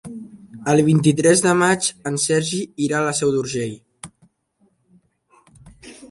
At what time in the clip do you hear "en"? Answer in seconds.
2.11-2.15